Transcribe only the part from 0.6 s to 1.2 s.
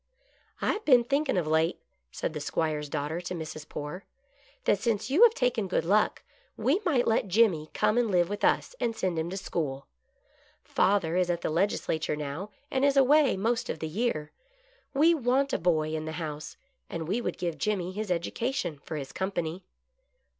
"I have been